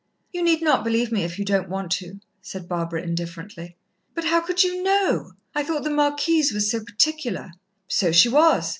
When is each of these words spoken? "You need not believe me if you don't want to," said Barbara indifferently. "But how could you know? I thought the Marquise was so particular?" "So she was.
"You 0.33 0.41
need 0.41 0.63
not 0.63 0.83
believe 0.83 1.11
me 1.11 1.21
if 1.23 1.37
you 1.37 1.45
don't 1.45 1.69
want 1.69 1.91
to," 1.91 2.19
said 2.41 2.67
Barbara 2.67 3.03
indifferently. 3.03 3.75
"But 4.15 4.23
how 4.25 4.41
could 4.41 4.63
you 4.63 4.81
know? 4.81 5.33
I 5.53 5.63
thought 5.63 5.83
the 5.83 5.91
Marquise 5.91 6.51
was 6.51 6.71
so 6.71 6.79
particular?" 6.83 7.51
"So 7.87 8.11
she 8.11 8.27
was. 8.27 8.67